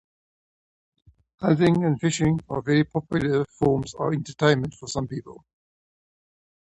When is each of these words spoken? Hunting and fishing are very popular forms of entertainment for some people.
Hunting 1.41 1.83
and 1.85 2.01
fishing 2.01 2.39
are 2.49 2.63
very 2.63 2.83
popular 2.85 3.45
forms 3.59 3.93
of 3.93 4.13
entertainment 4.13 4.73
for 4.79 4.87
some 4.87 5.07
people. 5.07 5.45